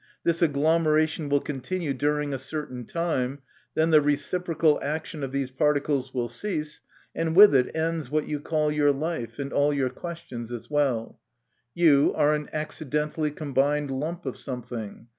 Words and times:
This 0.23 0.41
agglom 0.41 0.85
eration 0.85 1.29
will 1.29 1.41
continue 1.41 1.93
during 1.93 2.33
a 2.33 2.39
certain 2.39 2.85
time, 2.87 3.43
then 3.75 3.91
the 3.91 4.01
reciprocal 4.01 4.79
action 4.81 5.23
of 5.23 5.31
these 5.31 5.51
particles 5.51 6.11
will 6.11 6.27
cease, 6.27 6.81
and 7.13 7.35
with 7.35 7.53
it 7.53 7.69
ends 7.75 8.09
what 8.09 8.27
you 8.27 8.39
call 8.39 8.71
your 8.71 8.91
life 8.91 9.37
and 9.37 9.53
all 9.53 9.71
your 9.71 9.89
questions 9.89 10.51
as 10.51 10.71
well. 10.71 11.19
You 11.75 12.13
are 12.15 12.33
an 12.33 12.47
acciden 12.47 13.13
tally 13.13 13.29
combined 13.29 13.91
lump 13.91 14.25
of 14.25 14.37
something. 14.37 15.07